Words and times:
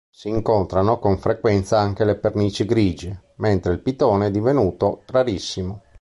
Si 0.09 0.29
incontrano 0.29 0.97
con 0.97 1.19
frequenza 1.19 1.77
anche 1.77 2.03
le 2.05 2.15
pernici 2.15 2.65
grigie, 2.65 3.33
mentre 3.35 3.73
il 3.73 3.81
pitone 3.83 4.25
è 4.25 4.31
divenuto 4.31 5.03
rarissimo. 5.05 5.83